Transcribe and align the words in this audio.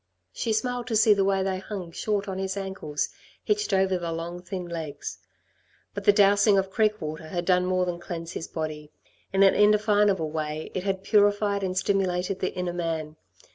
She 0.33 0.51
smiled 0.51 0.87
to 0.87 0.95
see 0.95 1.13
the 1.13 1.23
way 1.23 1.43
they 1.43 1.59
hung 1.59 1.91
short 1.91 2.27
of 2.27 2.39
his 2.39 2.57
ankles, 2.57 3.09
hitched 3.43 3.71
over 3.71 3.99
the 3.99 4.11
long, 4.11 4.41
thin 4.41 4.65
legs. 4.67 5.19
But 5.93 6.05
the 6.05 6.11
dowsing 6.11 6.57
of 6.57 6.71
creek 6.71 6.99
water 6.99 7.27
had 7.27 7.45
done 7.45 7.67
more 7.67 7.85
than 7.85 7.99
cleanse 7.99 8.31
his 8.31 8.47
body; 8.47 8.91
in 9.31 9.43
an 9.43 9.53
indefinable 9.53 10.31
way 10.31 10.71
it 10.73 10.81
had 10.85 11.03
purified 11.03 11.61
and 11.61 11.77
stimulated 11.77 12.39
the 12.39 12.51
inner 12.55 12.73
man. 12.73 13.15